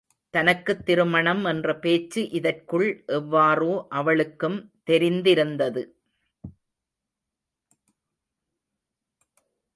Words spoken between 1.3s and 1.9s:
என்ற